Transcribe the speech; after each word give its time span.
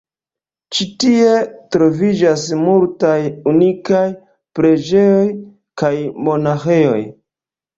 Ĉi 0.75 0.85
tie 1.01 1.33
troviĝas 1.75 2.45
multaj 2.61 3.19
unikaj 3.53 4.01
preĝejoj 4.61 5.23
kaj 5.83 5.93
monaĥejoj. 6.31 7.01